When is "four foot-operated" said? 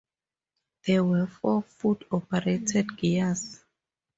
1.27-2.97